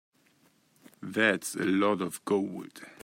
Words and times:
That's 1.03 1.53
a 1.53 1.63
lot 1.63 2.01
of 2.01 2.25
gold. 2.25 2.81